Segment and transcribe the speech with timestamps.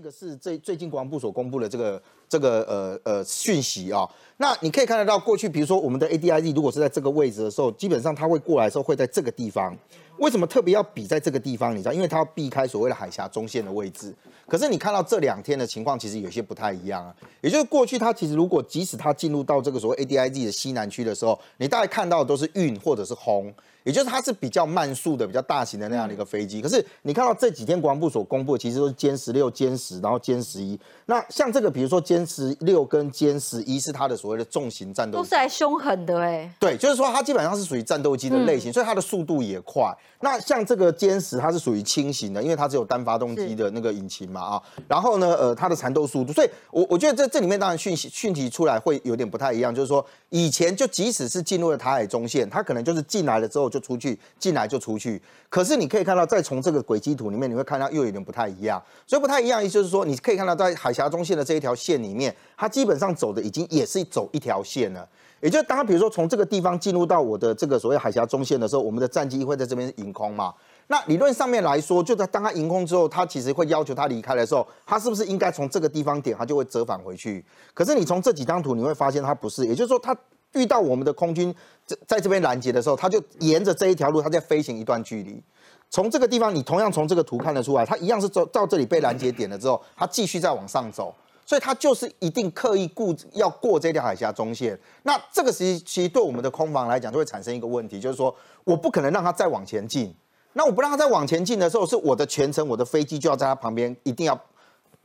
[0.00, 4.08] 个是最最近国防部所公布的这个这个呃呃讯息啊。
[4.38, 9.76] 那你可以看得到，过去比如说我们的 ADIZ 如果是在这个位置的时候，基本上它会过来的时候会在这个地方。
[10.18, 11.74] 为什么特别要比在这个地方？
[11.74, 14.14] 你知道，因为它要避开所谓的海峡中线的位置。
[14.46, 17.14] 可是你看到这两天的情况，其实有些不太一样啊。
[17.40, 23.52] 也就是过去它其实如果即使它进入到这个所谓 ADIZ 的西南区的时候，你大概看到的都是运或者是轰。
[23.84, 26.60] 也就是它是比较慢速的、比较大型的那样的一个飞机。
[26.60, 30.78] 可是你看到这几天国防部所公布的，其实都是歼十六、歼十，然后歼十一。
[31.06, 36.52] 那像这个，比如说歼十六跟歼十一，是它的所谓的重型战斗机，都是来凶狠的哎。
[36.58, 39.92] 对，就是说它基本上是属于战斗机的类型，所以它的速度也快。
[40.20, 44.62] 那像这个歼十，它是属于轻型的，因为它只有单发动机的那个引擎嘛啊。
[44.86, 54.18] 然后呢，呃，它的缠斗速度，所以我我觉得这这里面当然讯息讯息出来会有点不太一样，就是说以前就即使是进入了台海中线，它可能就是进来了之后就出去。
[54.38, 58.82] 进来就出去，可是你可以看到，再从这个轨迹图里面，你会看到又有点不太一样。
[59.06, 65.06] 所以不太一样，意思就是说，你可以看到在海峡中线的这一条线里面，它基本上走的已经也是走一条线了。
[65.40, 70.52] 也就是当比如说从这个地方进入到我的这个所谓海峡中线的时候，我们的战机会在这边迎空嘛？
[70.88, 77.44] 那理论上面来说，就在当它迎空之后，它其实会要求它离开的时候，它是不是应该从这个地方点，它就会折返回去？
[77.74, 80.16] 可是你从这几张图你会发现它不是，也就是说它。
[80.52, 81.54] 遇到我们的空军
[81.86, 85.42] 在在这边拦截的时候，他就沿着这一条路，他在飞行一段距离。
[85.88, 91.14] 从这个地方，你同样从这个图看得出来，他一样是走到这里被拦截点了之后，他继续再往上走。
[91.44, 94.78] 所以他就是一定刻意顾要过这条海峡中线。
[95.02, 100.14] 那这个其实其实对我们的空防来讲，就会产生一个问题，就是说我不可能让他再往前进。
[100.52, 104.40] 那我不让他再往前进的时候，是我的全程我的飞机就要在他旁边，一定要。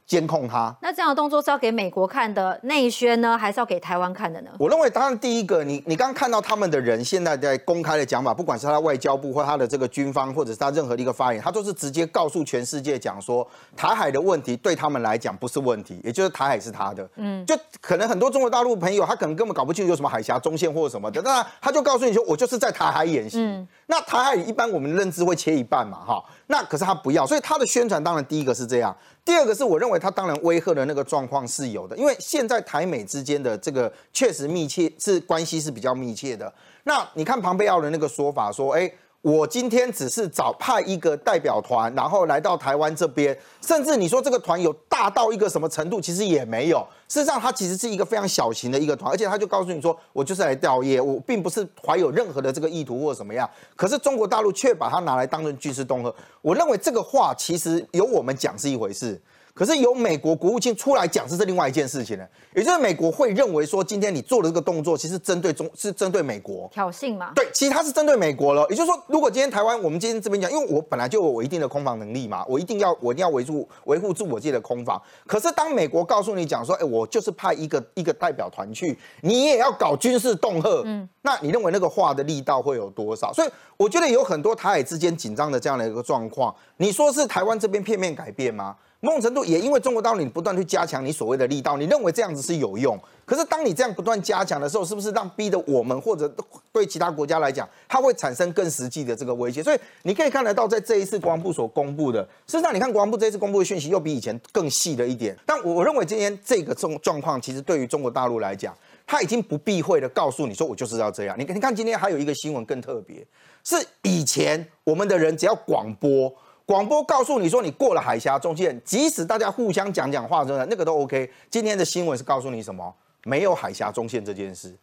[0.08, 4.52] 监控他，那这样的动作是要给美国看的内宣呢，还是要给台湾看的呢？
[4.59, 17.10] 我认为，当然第一个，你你刚刚看到他们的人现在在公开的讲法，不管是他外交部或他的这个军方，或者是他任何的一个发言，他都是直接告诉全世界讲说，台海的问题对他们来讲不是问题，也就是台海是他的。
[17.16, 23.39] 嗯，就可能很多中国大陆朋友，他可能根本搞不清楚有什么海峡中线或者什么的，那他就告诉你说，我就是在台海演习。
[23.42, 26.23] 嗯，那台海一般我们的认知会切一半嘛，哈。
[26.48, 36.53] 那可是他不要，所以他的宣传当然第一个是这样，第二个是我认为他当然威吓的那个状况是有的，因为现在台美之间的这个确实密切是关系是比较密切的。
[36.83, 38.89] 那你看庞贝奥的那个说法说，哎。
[39.25, 46.86] 我今天只是找派一个代表团，然后来到台湾这边，甚至你说这个团有大到一个什么程度，其实也没有。
[47.08, 53.49] 事实上，它其实是一个非常小型的一个团，而且他就告诉你说，我就是来钓业，我并不是怀有任何的这个意图或者什么样。
[53.75, 56.13] 可是中国大陆却把它拿来当成军事恫吓。
[56.43, 59.19] 我认为这个话其实由我们讲是一回事。
[59.55, 62.27] 可是由美国国务卿出来讲，这是另外一件事情了。
[62.54, 67.32] 也就是美国会认为说，今天你做的这个动作，其实针对中是针对美国挑衅嘛？
[67.33, 68.67] 对，其实它是针对美国了。
[68.70, 75.02] 也就是说，如果今天台湾，我们今天这边讲，因为我本来就有我一定的空防能力嘛，我一定要我一定要维护维护住我自己的空防。
[75.26, 83.32] 可是当美国告诉你讲说，哎，我就是派一个一个代表团去，你也要搞军事恫吓，嗯，那你认为那个话的力道会有多少？
[83.32, 88.76] 所以我觉得有很多台海之间紧张的这样的一个状况，你说是台湾这边片面改变吗？
[89.02, 92.98] 某种程度也因为中国大陆你不断去加强你所谓的力道，你认为这样子是有用。
[93.23, 96.32] 可是当你这样不断加强的时候，是不是让逼得我们或者
[96.72, 99.61] 对其他国家来讲，它会产生更实际的这个威胁？
[99.61, 105.36] 所以你可以看得到，在这一次国防部所公布的，事实上你看国防部这一次公布的讯息又比以前更细了一点。
[105.45, 111.36] 但我我认为今天这个状状况，其实对于中国大陆来讲，他已经不避讳的告诉你说，我就是要这样。
[111.38, 113.26] 你你看今天还有一个新闻更特别，
[113.64, 116.34] 是以前我们的人只要广播。
[116.65, 121.30] 广播告诉你说，你过了海峡中线，即使大家互相讲讲话，真的那个都 OK。
[121.48, 122.92] 今天的新闻是告诉你什么？
[123.23, 124.75] 没有海峡中线这件事。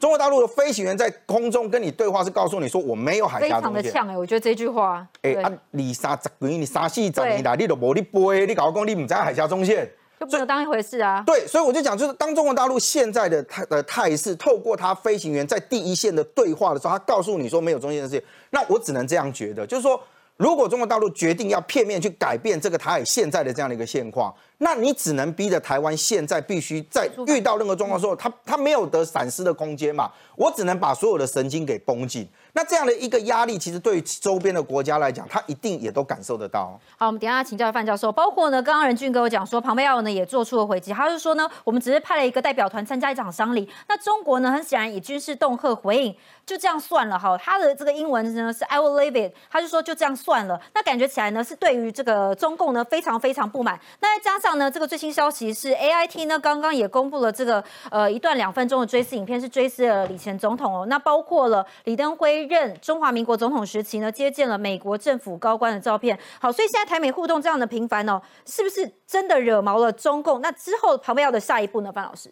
[0.00, 3.82] 中国大陆的飞行员在空中跟你对话，是告诉你说我没有海峡中线。
[3.82, 5.06] 非常的呛哎，我觉得这句话。
[5.22, 9.88] 哎啊，你三十几你三四十年来，你都无你飞，你搞公你唔在海峡中线，
[10.18, 11.22] 就没有当一回事啊。
[11.24, 20.00] 对，所以我就讲，就是当中国大陆现在的态的态势，透过他飞行员在第一线的对话的时候，他告诉你说没有中线的事情，那我只能这样觉得，就是说。
[20.40, 30.10] 如果中国大陆决定要片面去改变这个台海现在的这样的一个现况，那你只能逼着台湾现在必须在遇到任何状况的时候，他他没有得闪失的空间嘛？
[30.36, 32.28] 我只能把所有的神经给绷紧。
[32.52, 36.78] 那这样的一个压力，其实对于周边的国家来讲，他一定也都感受得到。
[36.98, 38.12] 好，我们等下请教范教授。
[38.12, 43.66] 包括呢，刚刚任俊跟我讲说，庞贝奥呢也做出了回击，他就说呢，我们只是派了一个代表团参加一场商礼。
[43.88, 46.14] 那中国呢，很显然以军事恫吓回应，
[46.44, 47.38] 就这样算了哈。
[47.38, 50.60] 他的这个英文呢是 I will leave it，他就说就这样算了。
[50.74, 53.80] 那感觉起来呢，是对于这个中共呢非常非常不满。
[54.00, 54.49] 那再加上。
[54.50, 60.86] 上呢，这个最新消息是 A I T 呢刚刚也公布了这个呃一段两分钟的追思影片，是追思了李前总统哦。
[60.86, 66.18] 那包括了李登辉任中华民国总统时期呢，接见了美国政府高官的照片。
[66.40, 70.40] 好，所以现在台美互动这样的频繁哦，是不是真的惹毛了中共？
[70.40, 72.28] 那之后旁边要的下一步呢，范老师？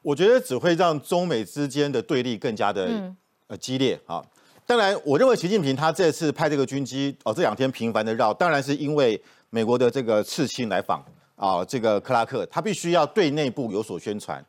[0.00, 2.88] 我觉得只会让中美之间的对立更加的
[3.48, 4.24] 呃激烈啊。
[4.64, 11.04] 当然，我认为习近平他这次派这个军机哦，这两天频繁的绕，当然是因为美国的这个刺青来访
[11.36, 14.44] 啊，这个克拉克他必须要对内部有所宣传。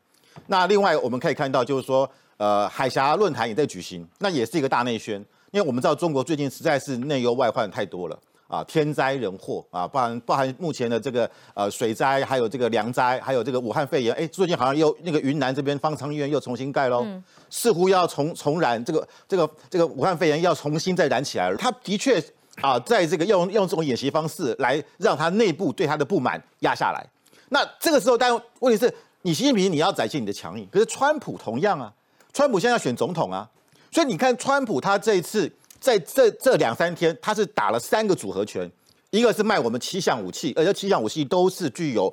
[0.47, 5.15] 那另外我们可以看到，就是说呃，海峡论坛也在举行，那也是一个大内宣，
[5.51, 8.19] 因为我们知道中国最近实在是内忧外患太多了。
[8.47, 14.13] 啊，天灾人祸啊，包含包含目前的这个呃水灾，还有这个粮灾，还有这个武汉肺炎。
[14.13, 17.03] 哎，最近好像又那个云南这边方舱医院又重新盖喽，
[17.49, 21.57] 似乎要重重燃这个这个这个武汉肺炎要重新再燃起来了。
[21.57, 22.23] 他的确
[22.61, 27.05] 啊，在这个用用这种演习方式来让他内部对他的不满压下来。
[27.49, 31.93] 那这个时候，但问题是，你习近平你要展现你的强硬，可是川普同样啊，
[32.33, 33.49] 川普现在要选总统啊，
[33.91, 35.51] 所以你看川普他这一次。
[35.77, 38.67] 在这这两三天，他是打了三个组合拳，
[39.11, 42.11] 一个是卖我们七项武器，而且七项武器都是具有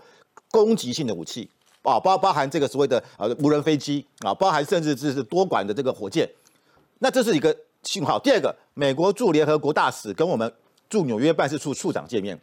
[0.51, 1.49] 攻击性的武器
[1.83, 6.29] 啊，包包含这个所谓的呃无人飞机啊，包含甚至这是多管的这个火箭，
[6.99, 8.19] 那这是一个信号。
[8.19, 10.51] 第二个，美国驻联合国大使跟我们
[10.89, 12.39] 驻纽约办事处处长见面，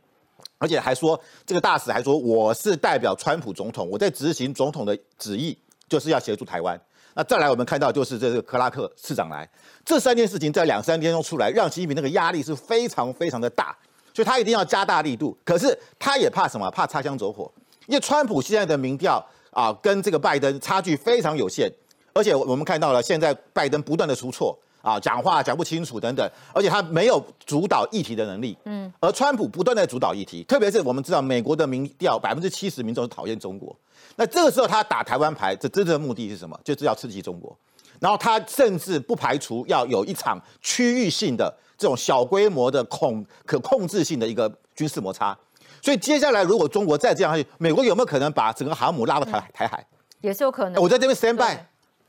[0.58, 6.80] 而且还说这个大使还说我是代表川普总统，我在执行总统的旨意，就是要协助台湾。
[7.16, 9.50] 那再来，我们看到就是这个克拉克市长来，
[9.84, 13.76] 这三件事情在两三天中出来，让习近平那个压力是非常非常的大，
[14.14, 15.36] 所以他一定要加大力度。
[15.44, 16.70] 可是他也怕什么？
[16.70, 17.52] 怕擦枪走火，
[17.88, 21.70] 因为川普现在的民调啊，跟这个拜登差距非常有限，
[22.14, 28.58] 而且我们看到了现在拜登不断的出错啊，讲话讲不清楚等等，而且他没有主导议题的能力。
[28.66, 33.76] 嗯，而川普不断在主导议题，特别是我们知道美国的民调百分之七十民众讨厌中国。
[34.16, 36.60] 那这个时候他打台湾牌，这真正的目的是什么？
[36.64, 37.56] 就是要刺激中国。
[38.00, 45.38] 然后他甚至不排除要有一场区域性的这种小规模的控可控制性的一个军事摩擦。
[45.82, 49.86] 所以接下来如果中国再这样下去，美国有没有可能把整个航母拉到台台海？
[50.22, 50.82] 也是有可能。
[50.82, 51.58] 我在这边 stand by，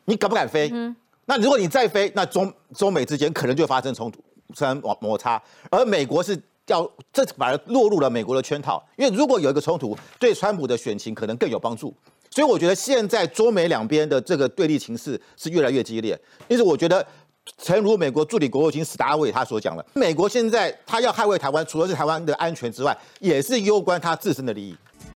[0.05, 0.71] 你敢不敢飞？
[1.31, 4.21] 那如果你再飞，那中中美之间可能就发生冲突、
[4.53, 5.41] 发生摩擦。
[5.71, 6.37] 而美国是。
[6.67, 11.93] 要这反而落入了美国的圈套，因为如果有一个冲突，对川普的选情可能更有帮助。
[12.31, 16.17] 所以我觉得现在中美两边的这个对立情势是越来越激烈。
[16.47, 17.05] 因此，我觉得
[17.59, 24.77] 诚如美国助理国务卿史达伟他所讲的，美国现在他要捍卫台湾，除了是台湾的安全之外，也是攸关他自身的利益。